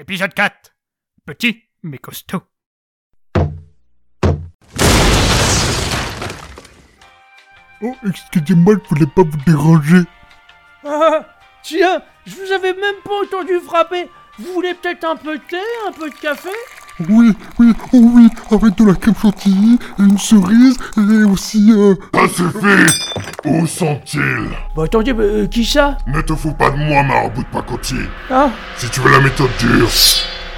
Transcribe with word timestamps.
Épisode 0.00 0.32
4. 0.32 0.74
Petit 1.26 1.62
mais 1.82 1.98
costaud. 1.98 2.40
Oh, 7.82 7.94
excusez-moi, 8.08 8.76
je 8.82 8.88
voulais 8.88 9.10
pas 9.14 9.24
vous 9.24 9.36
déranger. 9.44 10.04
Ah, 10.86 11.26
tiens, 11.62 12.02
je 12.24 12.34
vous 12.34 12.50
avais 12.50 12.72
même 12.72 13.02
pas 13.04 13.22
entendu 13.24 13.60
frapper. 13.60 14.08
Vous 14.38 14.54
voulez 14.54 14.72
peut-être 14.72 15.04
un 15.04 15.16
peu 15.16 15.36
de 15.36 15.44
thé, 15.44 15.60
un 15.86 15.92
peu 15.92 16.08
de 16.08 16.14
café? 16.14 16.48
Oui, 17.08 17.34
oui, 17.58 17.72
oh 17.94 18.10
oui, 18.14 18.28
avec 18.50 18.76
de 18.76 18.84
la 18.84 18.94
crème 18.94 19.14
chantilly, 19.20 19.78
une 19.98 20.18
cerise 20.18 20.76
et 20.98 21.24
aussi 21.24 21.72
euh... 21.72 21.94
Ça 22.14 22.28
suffit 22.28 22.92
Où 23.46 23.66
sont-ils? 23.66 24.50
Bah 24.76 24.84
attendez, 24.84 25.12
bah, 25.14 25.22
euh, 25.22 25.46
qui 25.46 25.64
ça? 25.64 25.96
Ne 26.06 26.20
te 26.20 26.34
fous 26.34 26.52
pas 26.52 26.70
de 26.70 26.76
moi, 26.76 27.02
marabout 27.02 27.42
de 27.42 27.48
pacotier. 27.48 28.08
Ah 28.30 28.50
Si 28.76 28.88
tu 28.90 29.00
veux 29.00 29.10
la 29.10 29.20
méthode 29.20 29.50
dure, 29.58 29.88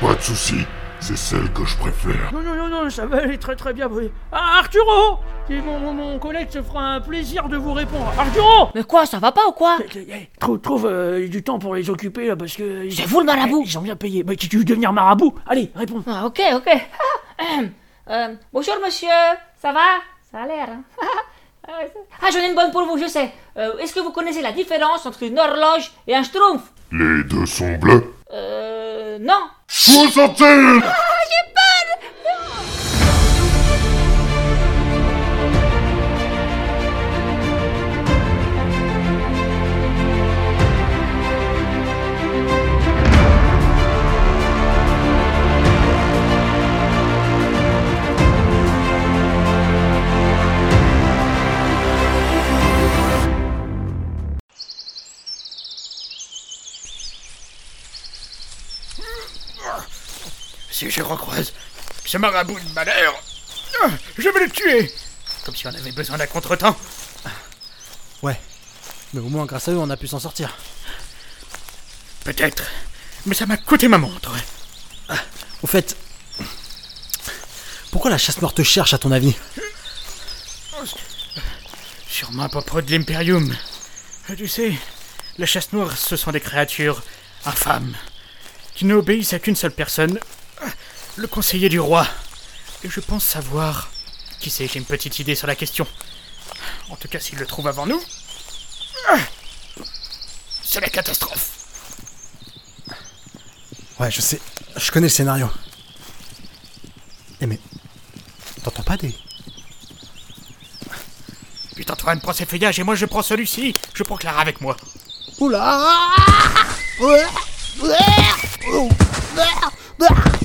pas 0.01 0.15
de 0.15 0.21
souci. 0.21 0.67
C'est 1.05 1.17
celle 1.17 1.53
que 1.53 1.65
je 1.65 1.77
préfère. 1.77 2.33
Non, 2.33 2.43
non, 2.43 2.55
non, 2.55 2.69
non, 2.85 2.89
ça 2.91 3.07
va 3.07 3.19
aller 3.19 3.37
très 3.37 3.57
très 3.57 3.73
bien. 3.73 3.89
oui. 3.91 4.09
Ah, 4.31 4.59
Arturo 4.61 5.19
Et 5.51 5.61
mon, 5.61 5.81
mon, 5.81 5.93
mon 5.93 6.19
collègue 6.21 6.49
se 6.49 6.63
fera 6.63 6.81
un 6.95 7.01
plaisir 7.01 7.49
de 7.49 7.57
vous 7.57 7.73
répondre. 7.73 8.13
Arturo 8.17 8.69
Mais 8.77 8.85
quoi, 8.85 9.05
ça 9.05 9.19
va 9.19 9.33
pas 9.33 9.45
ou 9.49 9.53
quoi 9.53 9.79
Eh, 9.97 9.99
eh, 10.09 10.29
Trouve, 10.39 10.61
trouve 10.61 10.87
euh, 10.87 11.27
du 11.27 11.43
temps 11.43 11.59
pour 11.59 11.75
les 11.75 11.91
occuper 11.91 12.29
là 12.29 12.37
parce 12.37 12.55
que. 12.55 12.89
C'est 12.91 13.05
vous 13.07 13.19
le 13.19 13.27
marabout 13.27 13.63
Eh, 13.65 13.69
Ils 13.69 13.79
ont 13.79 13.83
bien 13.83 13.97
payé. 13.97 14.23
Bah, 14.23 14.37
tu 14.37 14.49
tu 14.49 14.59
veux 14.59 14.65
devenir 14.65 14.93
marabout 14.93 15.35
Allez, 15.49 15.73
réponds. 15.75 16.05
Ah, 16.07 16.25
ok, 16.27 16.41
ok. 16.55 16.71
Ah. 17.39 17.45
Euh, 18.11 18.35
bonjour 18.53 18.75
monsieur, 18.85 19.09
ça 19.61 19.73
va 19.73 19.81
Ça 20.31 20.43
a 20.43 20.47
l'air. 20.47 20.69
hein 20.71 20.83
Ah, 21.69 21.73
Ah, 22.21 22.27
j'en 22.33 22.41
ai 22.41 22.49
une 22.49 22.55
bonne 22.57 22.71
pour 22.73 22.85
vous, 22.85 22.99
je 22.99 23.07
sais. 23.07 23.31
Euh, 23.57 23.77
Est-ce 23.79 23.95
que 23.95 24.01
vous 24.01 24.11
connaissez 24.13 24.43
la 24.43 24.51
différence 24.53 25.05
entre 25.07 25.23
une 25.25 25.39
horloge 25.39 25.93
et 26.09 26.15
un 26.15 26.23
schtroumpf 26.25 26.63
Les 26.93 27.23
deux 27.25 27.47
sont 27.47 27.77
bleus. 27.79 28.05
Euh. 28.33 29.19
Non. 29.21 29.41
Où 29.73 30.09
sont-ils 30.11 30.83
Si 30.83 31.12
ce 62.13 62.19
marabout 62.19 62.61
de 62.61 62.75
malheur, 62.75 63.15
ah, 63.83 63.89
je 64.19 64.29
vais 64.29 64.45
le 64.45 64.51
tuer. 64.51 64.93
Comme 65.47 65.57
si 65.57 65.67
on 65.67 65.71
avait 65.71 65.93
besoin 65.93 66.19
d'un 66.19 66.27
contretemps. 66.27 66.77
Ouais. 68.21 68.39
Mais 69.15 69.21
au 69.21 69.31
moins, 69.31 69.47
grâce 69.47 69.69
à 69.69 69.73
eux, 69.73 69.79
on 69.79 69.89
a 69.89 69.97
pu 69.97 70.07
s'en 70.07 70.21
sortir. 70.21 70.55
Peut-être. 72.25 72.65
Mais 73.25 73.35
ça 73.35 73.47
m'a 73.47 73.57
coûté 73.57 73.89
ma 73.89 73.97
montre. 73.97 74.31
Au 75.63 75.67
fait. 75.67 75.97
Pourquoi 77.91 78.11
la 78.11 78.19
chasse 78.19 78.43
noire 78.43 78.53
te 78.53 78.63
cherche, 78.63 78.93
à 78.93 78.99
ton 78.99 79.11
avis? 79.11 79.35
Sûrement 82.11 82.43
à 82.43 82.51
propos 82.51 82.83
de 82.83 82.91
l'Imperium. 82.91 83.57
Tu 84.37 84.49
sais, 84.49 84.75
la 85.39 85.47
chasse 85.47 85.73
noire, 85.73 85.97
ce 85.97 86.17
sont 86.17 86.31
des 86.31 86.41
créatures 86.41 87.03
infâmes 87.47 87.97
qui 88.75 88.85
n'obéissent 88.85 89.33
à 89.33 89.39
qu'une 89.39 89.57
seule 89.57 89.73
personne, 89.73 90.21
le 91.17 91.27
conseiller 91.27 91.69
du 91.69 91.81
roi. 91.81 92.07
Et 92.85 92.91
je 92.91 93.01
pense 93.01 93.25
savoir 93.25 93.91
qui 94.41 94.51
c'est. 94.51 94.67
J'ai 94.67 94.79
une 94.79 94.85
petite 94.85 95.19
idée 95.19 95.35
sur 95.35 95.47
la 95.47 95.55
question. 95.55 95.87
En 96.91 96.97
tout 96.97 97.09
cas, 97.09 97.21
s'il 97.21 97.39
le 97.39 97.47
trouve 97.47 97.69
avant 97.69 97.87
nous, 97.87 98.03
c'est 100.63 100.81
la 100.81 100.89
catastrophe. 100.89 101.51
Ouais, 103.99 104.11
je 104.11 104.21
sais. 104.21 104.41
Je 104.77 104.91
connais 104.91 105.07
le 105.07 105.11
scénario. 105.11 105.49
Eh 107.41 107.47
mais. 107.47 107.61
T'entends 108.63 108.83
pas 108.83 108.97
des. 108.97 109.15
Putain, 111.75 111.95
Antoine, 111.95 112.21
prends 112.21 112.33
ses 112.33 112.47
feuillages 112.47 112.79
et 112.79 112.83
moi 112.83 112.95
je 112.95 113.07
prends 113.07 113.23
celui-ci. 113.23 113.75
Je 113.95 114.03
prends 114.03 114.17
Clara 114.17 114.41
avec 114.41 114.61
moi. 114.61 114.77
Oula 115.39 116.13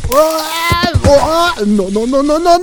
Non, 0.10 1.92
non, 1.92 2.08
non, 2.08 2.24
non, 2.24 2.40
non, 2.40 2.40
non 2.40 2.60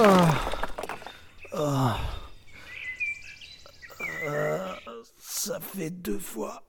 Ça 0.00 0.29
fait 5.74 5.90
deux 5.90 6.18
fois. 6.18 6.62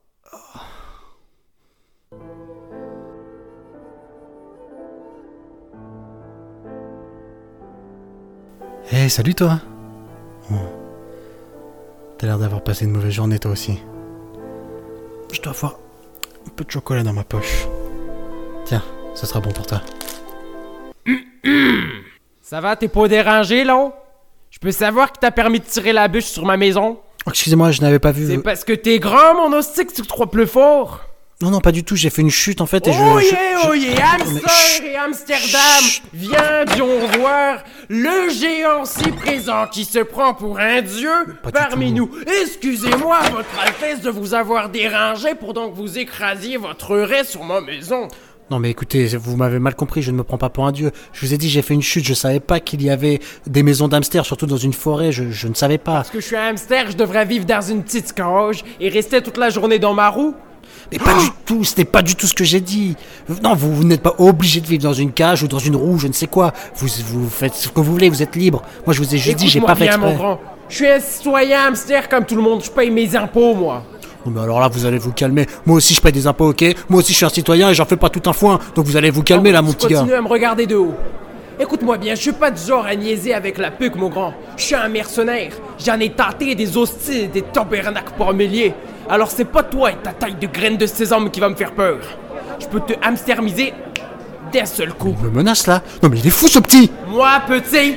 Eh, 8.91 9.09
salut 9.09 9.33
toi 9.33 9.59
Oh. 10.51 10.55
T'as 12.17 12.27
l'air 12.27 12.37
d'avoir 12.37 12.63
passé 12.63 12.85
une 12.85 12.91
mauvaise 12.91 13.13
journée 13.13 13.39
toi 13.39 13.51
aussi. 13.51 13.79
Je 15.31 15.41
dois 15.41 15.53
avoir 15.53 15.79
un 16.45 16.49
peu 16.49 16.63
de 16.63 16.71
chocolat 16.71 17.03
dans 17.03 17.13
ma 17.13 17.23
poche. 17.23 17.67
Tiens, 18.65 18.83
ce 19.15 19.25
sera 19.25 19.39
bon 19.39 19.51
pour 19.51 19.65
toi. 19.65 19.81
Ça 22.41 22.59
va, 22.59 22.75
t'es 22.75 22.89
pas 22.89 23.07
dérangé, 23.07 23.63
là? 23.63 23.93
Je 24.49 24.59
peux 24.59 24.71
savoir 24.71 25.13
qui 25.13 25.21
t'a 25.21 25.31
permis 25.31 25.59
de 25.59 25.65
tirer 25.65 25.93
la 25.93 26.09
bûche 26.09 26.25
sur 26.25 26.45
ma 26.45 26.57
maison? 26.57 26.99
Excusez-moi, 27.27 27.71
je 27.71 27.81
n'avais 27.81 27.99
pas 27.99 28.11
vu. 28.11 28.27
C'est 28.27 28.37
parce 28.39 28.63
que 28.63 28.73
t'es 28.73 28.99
grand, 28.99 29.35
mon 29.35 29.55
hostie, 29.57 29.85
que 29.85 29.93
tu 29.93 30.01
te 30.01 30.07
crois 30.07 30.29
plus 30.29 30.47
fort. 30.47 31.01
Non, 31.41 31.49
non, 31.49 31.59
pas 31.59 31.71
du 31.71 31.83
tout, 31.83 31.95
j'ai 31.95 32.11
fait 32.11 32.21
une 32.21 32.29
chute 32.29 32.61
en 32.61 32.67
fait 32.67 32.87
et 32.87 32.93
je. 32.93 32.99
oh 32.99 33.19
je- 33.19 33.25
yeah, 33.25 33.61
je- 33.63 33.67
oh 33.69 33.73
yeah, 33.73 34.11
Hamster 34.13 34.49
chut. 34.75 34.85
et 34.85 34.95
Amsterdam, 34.95 35.83
viens, 36.13 36.65
viens 36.65 36.85
voir 37.17 37.63
le 37.89 38.29
géant 38.29 38.85
si 38.85 39.09
présent 39.11 39.65
qui 39.71 39.85
se 39.85 39.97
prend 39.99 40.35
pour 40.35 40.59
un 40.59 40.83
dieu 40.83 41.09
pas 41.41 41.51
parmi 41.51 41.93
nous. 41.93 42.11
Excusez-moi, 42.43 43.21
votre 43.31 43.59
Altesse, 43.59 44.01
de 44.01 44.11
vous 44.11 44.35
avoir 44.35 44.69
dérangé 44.69 45.33
pour 45.33 45.53
donc 45.55 45.73
vous 45.73 45.97
écrasiez 45.97 46.57
votre 46.57 46.95
raie 46.95 47.23
sur 47.23 47.43
ma 47.43 47.59
maison. 47.59 48.07
Non 48.51 48.59
mais 48.59 48.69
écoutez, 48.69 49.07
vous 49.15 49.37
m'avez 49.37 49.59
mal 49.59 49.75
compris, 49.75 50.01
je 50.01 50.11
ne 50.11 50.17
me 50.17 50.23
prends 50.23 50.37
pas 50.37 50.49
pour 50.49 50.67
un 50.67 50.73
dieu. 50.73 50.91
Je 51.13 51.25
vous 51.25 51.33
ai 51.33 51.37
dit, 51.37 51.49
j'ai 51.49 51.61
fait 51.61 51.73
une 51.73 51.81
chute, 51.81 52.03
je 52.03 52.13
savais 52.13 52.41
pas 52.41 52.59
qu'il 52.59 52.83
y 52.83 52.89
avait 52.89 53.21
des 53.47 53.63
maisons 53.63 53.87
d'hamsters, 53.87 54.25
surtout 54.25 54.45
dans 54.45 54.57
une 54.57 54.73
forêt, 54.73 55.13
je, 55.13 55.31
je 55.31 55.47
ne 55.47 55.53
savais 55.53 55.77
pas. 55.77 55.93
Parce 55.93 56.09
que 56.09 56.19
je 56.19 56.25
suis 56.25 56.35
un 56.35 56.49
hamster, 56.49 56.91
je 56.91 56.97
devrais 56.97 57.23
vivre 57.23 57.45
dans 57.45 57.61
une 57.61 57.81
petite 57.81 58.11
cage 58.11 58.65
et 58.81 58.89
rester 58.89 59.21
toute 59.21 59.37
la 59.37 59.49
journée 59.49 59.79
dans 59.79 59.93
ma 59.93 60.09
roue. 60.09 60.35
Mais 60.91 60.99
pas 60.99 61.13
du 61.17 61.29
tout, 61.45 61.63
c'était 61.63 61.85
pas 61.85 62.01
du 62.01 62.13
tout 62.15 62.27
ce 62.27 62.33
que 62.33 62.43
j'ai 62.43 62.59
dit. 62.59 62.97
Non, 63.41 63.55
vous, 63.55 63.73
vous 63.73 63.85
n'êtes 63.85 64.01
pas 64.01 64.15
obligé 64.17 64.59
de 64.59 64.67
vivre 64.67 64.83
dans 64.83 64.91
une 64.91 65.13
cage 65.13 65.43
ou 65.43 65.47
dans 65.47 65.57
une 65.57 65.77
roue, 65.77 65.97
je 65.97 66.07
ne 66.07 66.13
sais 66.13 66.27
quoi. 66.27 66.51
Vous, 66.75 66.89
vous 67.05 67.29
faites 67.29 67.53
ce 67.53 67.69
que 67.69 67.79
vous 67.79 67.93
voulez, 67.93 68.09
vous 68.09 68.21
êtes 68.21 68.35
libre. 68.35 68.63
Moi, 68.85 68.93
je 68.93 69.01
vous 69.01 69.15
ai 69.15 69.17
juste 69.17 69.37
dit, 69.37 69.47
j'ai 69.47 69.61
pas 69.61 69.75
fait 69.75 69.85
exprès. 69.85 70.13
grand. 70.15 70.41
Je 70.67 70.75
suis 70.75 70.87
un 70.89 70.99
citoyen 70.99 71.67
hamster 71.67 72.09
comme 72.09 72.25
tout 72.25 72.35
le 72.35 72.41
monde, 72.41 72.61
je 72.65 72.69
paye 72.69 72.91
mes 72.91 73.15
impôts, 73.15 73.55
moi. 73.55 73.85
Non, 74.25 74.31
mais 74.35 74.41
alors 74.41 74.59
là, 74.59 74.67
vous 74.67 74.85
allez 74.85 74.97
vous 74.97 75.11
calmer. 75.11 75.47
Moi 75.65 75.77
aussi, 75.77 75.93
je 75.93 76.01
paye 76.01 76.11
des 76.11 76.27
impôts, 76.27 76.49
ok? 76.49 76.63
Moi 76.89 76.99
aussi, 76.99 77.11
je 77.11 77.17
suis 77.17 77.25
un 77.25 77.29
citoyen 77.29 77.69
et 77.69 77.73
j'en 77.73 77.85
fais 77.85 77.97
pas 77.97 78.09
tout 78.09 78.29
un 78.29 78.33
foin. 78.33 78.59
Donc 78.75 78.85
vous 78.85 78.97
allez 78.97 79.09
vous 79.09 79.23
calmer 79.23 79.51
là, 79.51 79.61
mon 79.61 79.73
petit 79.73 79.87
gars. 79.87 80.01
à 80.01 80.21
me 80.21 80.27
regarder 80.27 80.65
de 80.65 80.75
haut. 80.75 80.95
Écoute-moi 81.59 81.97
bien, 81.97 82.15
je 82.15 82.21
suis 82.21 82.31
pas 82.31 82.49
du 82.49 82.61
genre 82.61 82.85
à 82.85 82.95
niaiser 82.95 83.33
avec 83.35 83.57
la 83.59 83.69
puque, 83.69 83.95
mon 83.95 84.09
grand. 84.09 84.33
Je 84.57 84.63
suis 84.63 84.75
un 84.75 84.87
mercenaire. 84.89 85.51
J'en 85.83 85.99
ai 85.99 86.09
tâté 86.09 86.55
des 86.55 86.75
hosties, 86.75 87.27
des 87.27 87.43
tabernacles 87.43 88.13
par 88.17 88.33
milliers. 88.33 88.73
Alors 89.07 89.29
c'est 89.29 89.45
pas 89.45 89.61
toi 89.61 89.91
et 89.91 89.95
ta 90.01 90.11
taille 90.11 90.35
de 90.41 90.47
graine 90.47 90.77
de 90.77 90.87
sésame 90.87 91.29
qui 91.29 91.39
va 91.39 91.49
me 91.49 91.55
faire 91.55 91.73
peur. 91.73 91.99
Je 92.59 92.65
peux 92.65 92.79
te 92.79 92.93
hamstermiser 93.05 93.73
d'un 94.51 94.65
seul 94.65 94.93
coup. 94.93 95.15
Il 95.19 95.25
me 95.27 95.31
menace 95.31 95.67
là 95.67 95.81
Non, 96.01 96.09
mais 96.09 96.17
il 96.19 96.25
est 96.27 96.31
fou 96.31 96.47
ce 96.47 96.59
petit 96.59 96.89
Moi, 97.07 97.29
petit, 97.47 97.95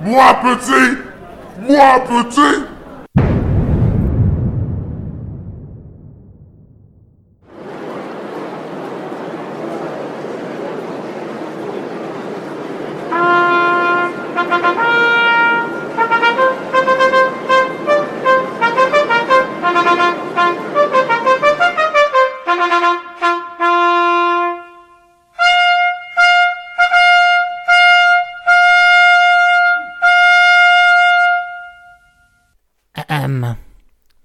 Moi, 0.00 0.36
petit 0.42 0.96
Moi, 1.68 2.04
petit 2.08 2.62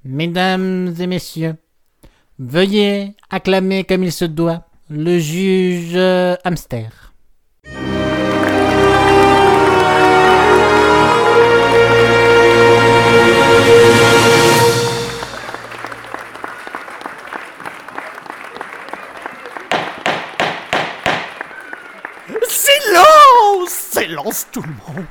Mesdames 0.04 0.94
et 1.00 1.08
messieurs, 1.08 1.56
veuillez 2.38 3.14
acclamer 3.30 3.84
comme 3.84 4.04
il 4.04 4.12
se 4.12 4.26
doit 4.26 4.66
le 4.90 5.18
juge 5.20 5.94
euh, 5.96 6.36
hamster. 6.44 7.11
Silence 24.02 24.48
tout 24.52 24.64
le 24.64 24.70
monde. 24.70 25.06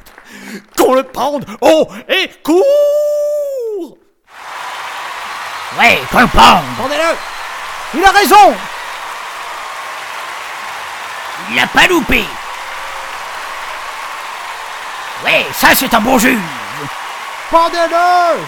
Qu'on 0.77 0.95
le 0.95 1.05
pende 1.05 1.45
haut 1.61 1.87
et 2.09 2.29
court. 2.43 3.99
Ouais, 5.79 6.01
qu'on 6.11 6.21
le 6.21 6.27
pende 6.27 6.65
Pendez-le 6.77 7.15
Il 7.95 8.05
a 8.05 8.11
raison. 8.11 8.57
Il 11.51 11.57
l'a 11.57 11.69
pas 11.69 11.87
loupé. 11.87 12.25
Ouais, 15.25 15.47
ça 15.53 15.69
c'est 15.75 15.93
un 15.95 16.01
bon 16.01 16.19
juge 16.19 16.39
Pendez-le 17.51 18.43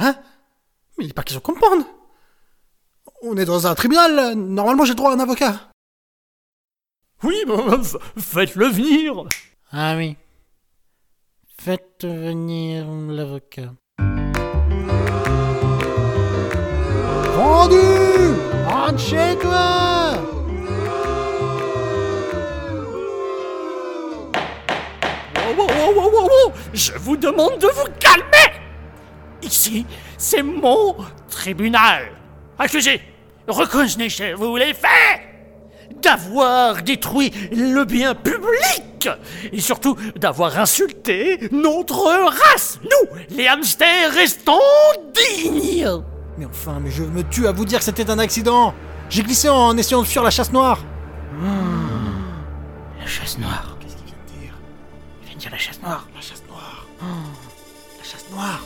Hein? 0.00 0.14
Mais 0.98 1.04
il 1.04 1.06
n'est 1.06 1.12
pas 1.14 1.22
question 1.22 1.40
qu'on 1.40 1.52
me 1.52 1.60
pende 1.60 1.86
On 3.22 3.36
est 3.38 3.44
dans 3.46 3.66
un 3.66 3.74
tribunal, 3.74 4.34
normalement 4.34 4.84
j'ai 4.84 4.94
droit 4.94 5.10
à 5.12 5.14
un 5.14 5.20
avocat. 5.20 5.54
Oui, 7.22 7.36
f- 7.46 7.96
faites-le 8.18 8.66
venir 8.66 9.24
Ah 9.72 9.94
oui. 9.96 10.16
Faites 11.60 12.04
venir 12.04 12.86
l'avocat. 13.08 13.72
Vendu 17.36 17.76
Rentre 18.68 18.98
chez 19.00 19.36
toi 19.40 20.20
Wow, 25.36 25.54
wow, 25.56 25.66
wow, 25.66 25.92
wow, 25.94 26.10
wow, 26.10 26.28
wow. 26.28 26.52
Je 26.72 26.92
vous 26.98 27.16
demande 27.16 27.58
de 27.58 27.68
vous 27.68 27.86
calmer 28.00 28.60
Ici, 29.42 29.84
c'est 30.16 30.42
mon 30.42 30.96
tribunal. 31.30 32.08
Accusé, 32.58 33.00
reconnaissez-vous 33.46 34.56
les 34.56 34.72
faits 34.74 35.20
d'avoir 36.04 36.82
détruit 36.82 37.32
le 37.52 37.84
bien 37.84 38.14
public 38.14 39.08
et 39.52 39.60
surtout 39.60 39.96
d'avoir 40.16 40.58
insulté 40.58 41.48
notre 41.50 42.04
race. 42.30 42.78
Nous, 42.82 43.36
les 43.36 43.46
hamsters, 43.48 44.12
restons 44.12 44.58
dignes. 45.14 45.88
Mais 46.38 46.46
enfin, 46.46 46.78
mais 46.80 46.90
je 46.90 47.02
me 47.04 47.22
tue 47.22 47.46
à 47.46 47.52
vous 47.52 47.64
dire 47.64 47.78
que 47.78 47.84
c'était 47.84 48.10
un 48.10 48.18
accident 48.18 48.74
J'ai 49.08 49.22
glissé 49.22 49.48
en 49.48 49.76
essayant 49.76 50.02
de 50.02 50.06
fuir 50.06 50.22
la 50.22 50.30
chasse 50.30 50.52
noire 50.52 50.78
La 53.00 53.06
chasse 53.06 53.38
noire. 53.38 53.76
Qu'est-ce 53.80 53.94
qu'il 53.96 54.06
vient 54.06 54.16
de 54.26 54.40
dire? 54.40 54.54
Il 55.22 55.26
vient 55.28 55.34
de 55.36 55.40
dire 55.40 55.50
la 55.52 55.58
chasse 55.58 55.80
noire. 55.82 56.06
La 56.14 56.20
chasse 56.20 56.42
noire 56.48 56.86
La 57.98 58.04
chasse 58.04 58.24
noire 58.32 58.62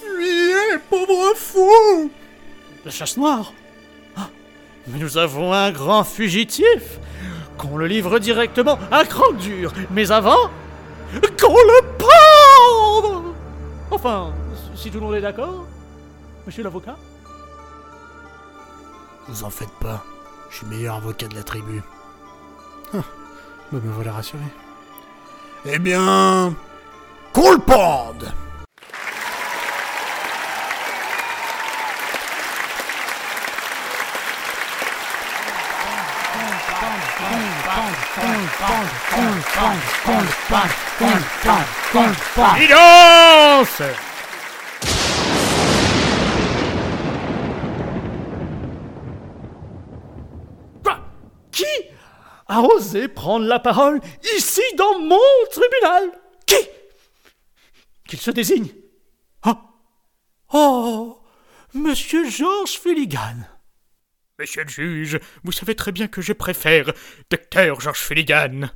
Fuyez, 0.00 0.78
pauvre 0.90 1.34
fou 1.36 2.10
La 2.84 2.90
chasse 2.90 3.16
noire 3.16 3.52
Ah, 3.56 3.61
Mais 4.88 4.98
nous 4.98 5.18
avons 5.18 5.52
un 5.52 5.70
grand 5.70 6.04
fugitif. 6.04 6.98
Qu'on 7.58 7.76
le 7.76 7.86
livre 7.86 8.18
directement 8.18 8.78
à 8.90 9.04
cran 9.04 9.32
dur 9.32 9.72
Mais 9.90 10.10
avant, 10.10 10.50
qu'on 11.40 11.54
le 11.54 11.82
pende 11.98 13.34
Enfin, 13.90 14.32
si 14.74 14.90
tout 14.90 14.98
le 14.98 15.06
monde 15.06 15.14
est 15.14 15.20
d'accord 15.20 15.66
Monsieur 16.46 16.64
l'avocat. 16.64 16.96
Vous 19.28 19.44
en 19.44 19.50
faites 19.50 19.72
pas, 19.80 20.02
je 20.50 20.56
suis 20.56 20.66
meilleur 20.66 20.96
avocat 20.96 21.28
de 21.28 21.36
la 21.36 21.44
tribu. 21.44 21.82
Ah, 22.92 22.98
bah 23.70 23.78
me 23.82 23.92
voilà 23.92 24.12
rassuré. 24.12 24.42
Eh 25.64 25.78
bien... 25.78 26.54
Qu'on 27.32 27.52
le 27.52 27.58
pende 27.58 28.31
Qui 51.50 51.64
a 52.46 52.60
osé 52.60 53.08
prendre 53.08 53.46
la 53.46 53.58
parole 53.58 54.00
ici 54.36 54.62
dans 54.76 55.00
mon 55.00 55.18
tribunal? 55.50 56.10
Qui? 56.46 56.56
Qu'il 58.08 58.20
se 58.20 58.30
désigne. 58.30 58.68
Oh 59.44 59.56
Oh 60.52 61.20
Monsieur 61.74 62.28
Georges 62.30 62.78
Fulligan 62.78 63.46
Monsieur 64.42 64.64
le 64.64 64.68
juge, 64.68 65.20
vous 65.44 65.52
savez 65.52 65.76
très 65.76 65.92
bien 65.92 66.08
que 66.08 66.20
je 66.20 66.32
préfère 66.32 66.92
Docteur 67.30 67.80
Georges 67.80 68.00
Fulligan. 68.00 68.70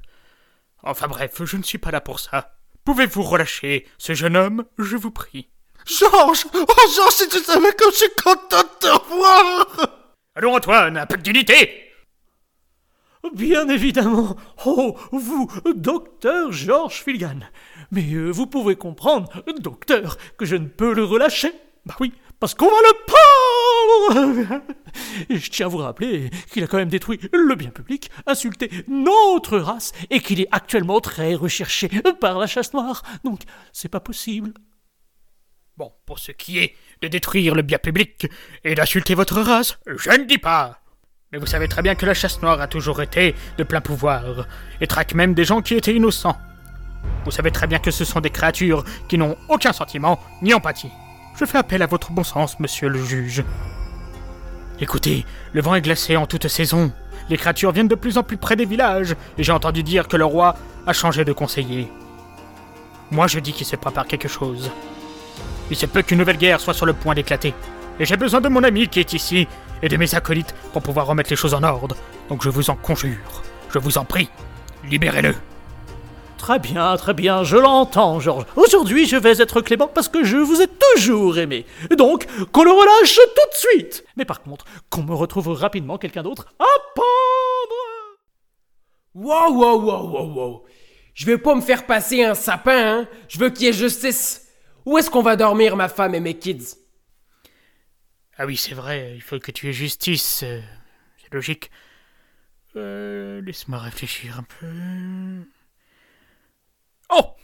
Enfin 0.84 1.08
bref, 1.08 1.42
je 1.42 1.56
ne 1.56 1.64
suis 1.64 1.78
pas 1.78 1.90
là 1.90 2.00
pour 2.00 2.20
ça. 2.20 2.56
Pouvez-vous 2.84 3.24
relâcher 3.24 3.84
ce 3.98 4.14
jeune 4.14 4.36
homme, 4.36 4.64
je 4.78 4.96
vous 4.96 5.10
prie 5.10 5.50
Georges 5.84 6.46
Oh 6.54 6.92
Georges, 6.94 7.14
si 7.14 7.28
tu 7.28 7.38
savais 7.38 7.72
comme 7.72 7.90
je 7.90 7.96
suis 7.96 8.14
content 8.22 8.62
de 8.62 8.78
te 8.78 8.86
revoir 8.86 9.66
Allons 10.36 10.54
Antoine, 10.54 10.98
un 10.98 11.06
peu 11.06 11.16
de 11.16 11.22
dignité 11.22 11.90
Bien 13.34 13.68
évidemment. 13.68 14.36
Oh, 14.66 14.96
vous, 15.10 15.50
docteur 15.74 16.52
Georges 16.52 17.02
Filligan. 17.02 17.40
Mais 17.90 18.08
euh, 18.12 18.30
vous 18.30 18.46
pouvez 18.46 18.76
comprendre, 18.76 19.42
docteur, 19.58 20.16
que 20.38 20.44
je 20.44 20.54
ne 20.54 20.68
peux 20.68 20.94
le 20.94 21.02
relâcher. 21.02 21.50
Bah 21.86 21.96
oui, 21.98 22.12
parce 22.38 22.54
qu'on 22.54 22.66
va 22.66 22.70
le 22.70 23.06
Je 25.30 25.50
tiens 25.50 25.66
à 25.66 25.68
vous 25.68 25.78
rappeler 25.78 26.30
qu'il 26.50 26.64
a 26.64 26.66
quand 26.66 26.78
même 26.78 26.88
détruit 26.88 27.20
le 27.32 27.54
bien 27.54 27.70
public, 27.70 28.10
insulté 28.26 28.70
notre 28.88 29.58
race, 29.58 29.92
et 30.10 30.20
qu'il 30.20 30.40
est 30.40 30.48
actuellement 30.50 31.00
très 31.00 31.34
recherché 31.34 31.88
par 32.20 32.38
la 32.38 32.46
chasse 32.46 32.72
noire. 32.72 33.02
Donc, 33.24 33.40
c'est 33.72 33.88
pas 33.88 34.00
possible. 34.00 34.52
Bon, 35.76 35.92
pour 36.06 36.18
ce 36.18 36.32
qui 36.32 36.58
est 36.58 36.74
de 37.02 37.08
détruire 37.08 37.54
le 37.54 37.62
bien 37.62 37.78
public 37.78 38.26
et 38.64 38.74
d'insulter 38.74 39.14
votre 39.14 39.40
race, 39.40 39.78
je 39.86 40.10
ne 40.10 40.24
dis 40.24 40.38
pas. 40.38 40.80
Mais 41.32 41.38
vous 41.38 41.46
savez 41.46 41.68
très 41.68 41.82
bien 41.82 41.94
que 41.94 42.06
la 42.06 42.14
chasse 42.14 42.40
noire 42.40 42.60
a 42.60 42.68
toujours 42.68 43.02
été 43.02 43.34
de 43.58 43.64
plein 43.64 43.80
pouvoir, 43.80 44.46
et 44.80 44.86
traque 44.86 45.14
même 45.14 45.34
des 45.34 45.44
gens 45.44 45.60
qui 45.60 45.74
étaient 45.74 45.94
innocents. 45.94 46.38
Vous 47.24 47.30
savez 47.30 47.50
très 47.50 47.66
bien 47.66 47.78
que 47.78 47.90
ce 47.90 48.04
sont 48.04 48.20
des 48.20 48.30
créatures 48.30 48.84
qui 49.08 49.18
n'ont 49.18 49.36
aucun 49.48 49.72
sentiment 49.72 50.20
ni 50.42 50.54
empathie. 50.54 50.90
Je 51.38 51.44
fais 51.44 51.58
appel 51.58 51.82
à 51.82 51.86
votre 51.86 52.12
bon 52.12 52.24
sens, 52.24 52.58
monsieur 52.60 52.88
le 52.88 53.04
juge. 53.04 53.44
Écoutez, 54.78 55.24
le 55.54 55.62
vent 55.62 55.74
est 55.74 55.80
glacé 55.80 56.16
en 56.16 56.26
toute 56.26 56.48
saison. 56.48 56.92
Les 57.30 57.38
créatures 57.38 57.72
viennent 57.72 57.88
de 57.88 57.94
plus 57.94 58.18
en 58.18 58.22
plus 58.22 58.36
près 58.36 58.56
des 58.56 58.66
villages, 58.66 59.16
et 59.38 59.42
j'ai 59.42 59.52
entendu 59.52 59.82
dire 59.82 60.06
que 60.06 60.18
le 60.18 60.24
roi 60.26 60.54
a 60.86 60.92
changé 60.92 61.24
de 61.24 61.32
conseiller. 61.32 61.90
Moi 63.10 63.26
je 63.26 63.38
dis 63.38 63.52
qu'il 63.52 63.66
se 63.66 63.76
prépare 63.76 64.06
quelque 64.06 64.28
chose. 64.28 64.70
Il 65.70 65.76
se 65.76 65.86
peut 65.86 66.02
qu'une 66.02 66.18
nouvelle 66.18 66.36
guerre 66.36 66.60
soit 66.60 66.74
sur 66.74 66.84
le 66.84 66.92
point 66.92 67.14
d'éclater. 67.14 67.54
Et 67.98 68.04
j'ai 68.04 68.18
besoin 68.18 68.42
de 68.42 68.48
mon 68.48 68.62
ami 68.64 68.88
qui 68.88 69.00
est 69.00 69.14
ici 69.14 69.48
et 69.82 69.88
de 69.88 69.96
mes 69.96 70.14
acolytes 70.14 70.54
pour 70.74 70.82
pouvoir 70.82 71.06
remettre 71.06 71.30
les 71.30 71.36
choses 71.36 71.54
en 71.54 71.62
ordre. 71.62 71.96
Donc 72.28 72.42
je 72.42 72.50
vous 72.50 72.68
en 72.68 72.76
conjure, 72.76 73.42
je 73.72 73.78
vous 73.78 73.96
en 73.96 74.04
prie, 74.04 74.28
libérez-le. 74.84 75.34
Très 76.38 76.58
bien, 76.60 76.96
très 76.96 77.14
bien, 77.14 77.42
je 77.42 77.56
l'entends, 77.56 78.20
Georges. 78.20 78.44
Aujourd'hui, 78.54 79.06
je 79.06 79.16
vais 79.16 79.40
être 79.40 79.60
clément 79.62 79.88
parce 79.88 80.08
que 80.08 80.22
je 80.22 80.36
vous 80.36 80.60
ai 80.62 80.68
toujours 80.68 81.38
aimé. 81.38 81.66
Donc, 81.98 82.26
qu'on 82.52 82.62
le 82.62 82.70
relâche 82.70 83.16
tout 83.16 83.50
de 83.50 83.54
suite. 83.80 84.04
Mais 84.16 84.24
par 84.24 84.42
contre, 84.42 84.64
qu'on 84.90 85.02
me 85.02 85.14
retrouve 85.14 85.48
rapidement 85.48 85.98
quelqu'un 85.98 86.22
d'autre 86.22 86.46
à 86.60 86.66
pendre. 86.94 87.06
Wow, 89.14 89.54
wow, 89.54 89.80
wow, 89.80 90.08
wow, 90.10 90.34
wow. 90.34 90.64
Je 91.14 91.26
vais 91.26 91.38
pas 91.38 91.54
me 91.54 91.62
faire 91.62 91.86
passer 91.86 92.22
un 92.22 92.34
sapin, 92.34 93.00
hein. 93.00 93.08
Je 93.28 93.38
veux 93.38 93.50
qu'il 93.50 93.64
y 93.64 93.68
ait 93.68 93.72
justice. 93.72 94.46
Où 94.84 94.98
est-ce 94.98 95.10
qu'on 95.10 95.22
va 95.22 95.34
dormir, 95.34 95.74
ma 95.74 95.88
femme 95.88 96.14
et 96.14 96.20
mes 96.20 96.38
kids? 96.38 96.76
Ah 98.38 98.46
oui, 98.46 98.56
c'est 98.56 98.74
vrai, 98.74 99.14
il 99.16 99.22
faut 99.22 99.38
que 99.40 99.50
tu 99.50 99.68
aies 99.68 99.72
justice. 99.72 100.42
euh, 100.44 100.60
c'est 101.22 101.32
logique. 101.34 101.70
Euh, 102.76 103.40
Laisse-moi 103.40 103.78
réfléchir 103.78 104.38
un 104.38 104.42
peu. 104.60 105.46
Oh 107.10 107.34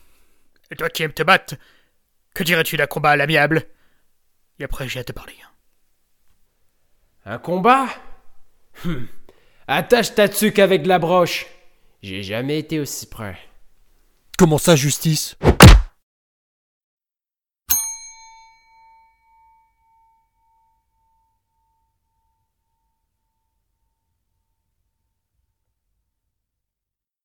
Et 0.71 0.76
toi 0.76 0.88
qui 0.88 1.02
aimes 1.02 1.12
te 1.12 1.23
battre, 1.23 1.54
que 2.35 2.42
dirais-tu 2.42 2.76
d'un 2.76 2.87
combat 2.87 3.11
à 3.11 3.16
l'amiable? 3.16 3.66
Et 4.59 4.64
après, 4.64 4.88
j'ai 4.88 5.00
à 5.00 5.04
te 5.04 5.12
parler. 5.12 5.37
Un 7.25 7.38
combat? 7.38 7.87
Hum. 8.85 9.07
Attache 9.69 10.14
ta 10.14 10.28
tuque 10.28 10.59
avec 10.59 10.83
de 10.83 10.88
la 10.88 10.99
broche. 10.99 11.47
J'ai 12.02 12.23
jamais 12.23 12.59
été 12.59 12.81
aussi 12.81 13.07
près. 13.07 13.38
Comment 14.37 14.59
ça, 14.59 14.75
justice? 14.75 15.37